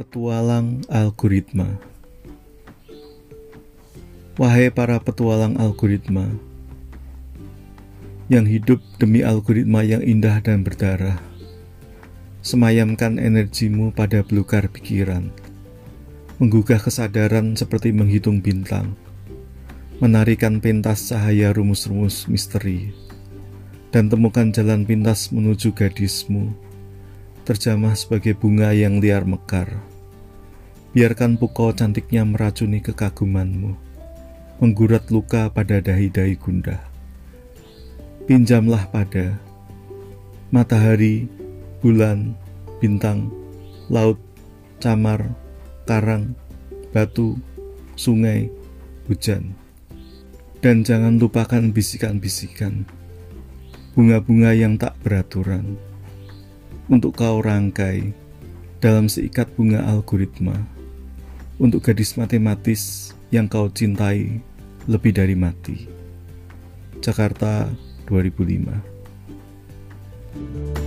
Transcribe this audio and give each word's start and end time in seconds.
Petualang 0.00 0.80
Algoritma 0.88 1.76
Wahai 4.40 4.72
para 4.72 4.96
petualang 4.96 5.60
algoritma 5.60 6.24
yang 8.32 8.48
hidup 8.48 8.80
demi 8.96 9.20
algoritma 9.20 9.84
yang 9.84 10.00
indah 10.00 10.40
dan 10.40 10.64
berdarah, 10.64 11.20
semayamkan 12.40 13.20
energimu 13.20 13.92
pada 13.92 14.24
belukar 14.24 14.72
pikiran, 14.72 15.28
menggugah 16.40 16.80
kesadaran 16.80 17.52
seperti 17.52 17.92
menghitung 17.92 18.40
bintang, 18.40 18.96
menarikan 20.00 20.64
pentas 20.64 21.12
cahaya 21.12 21.52
rumus-rumus 21.52 22.24
misteri, 22.24 22.96
dan 23.92 24.08
temukan 24.08 24.48
jalan 24.48 24.88
pintas 24.88 25.28
menuju 25.28 25.76
gadismu 25.76 26.56
terjamah 27.50 27.98
sebagai 27.98 28.38
bunga 28.38 28.70
yang 28.70 29.02
liar 29.02 29.26
mekar. 29.26 29.66
Biarkan 30.90 31.38
pukau 31.38 31.70
cantiknya 31.70 32.26
meracuni 32.26 32.82
kekagumanmu, 32.82 33.78
menggurat 34.58 35.06
luka 35.06 35.46
pada 35.46 35.78
dahi-dahi 35.78 36.34
gundah. 36.34 36.82
Pinjamlah 38.26 38.90
pada 38.90 39.38
matahari, 40.50 41.30
bulan, 41.78 42.34
bintang, 42.82 43.30
laut, 43.86 44.18
camar, 44.82 45.30
karang, 45.86 46.34
batu, 46.90 47.38
sungai, 47.94 48.50
hujan. 49.06 49.54
Dan 50.58 50.82
jangan 50.82 51.22
lupakan 51.22 51.70
bisikan-bisikan, 51.70 52.82
bunga-bunga 53.94 54.58
yang 54.58 54.74
tak 54.74 54.98
beraturan 55.06 55.78
untuk 56.90 57.14
kau 57.14 57.38
rangkai 57.38 58.10
dalam 58.82 59.06
seikat 59.06 59.46
bunga 59.54 59.86
algoritma 59.86 60.79
untuk 61.60 61.84
gadis 61.84 62.16
matematis 62.16 63.12
yang 63.28 63.44
kau 63.46 63.68
cintai 63.68 64.40
lebih 64.88 65.12
dari 65.12 65.36
mati. 65.36 65.84
Jakarta 67.04 67.68
2005 68.08 70.79